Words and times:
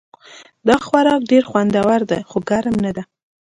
دا 0.67 0.75
خوراک 0.87 1.21
ډېر 1.31 1.43
خوندور 1.49 2.01
ده 2.11 2.17
خو 2.29 2.37
ګرم 2.49 2.75
نه 2.85 2.91
ده 2.97 3.03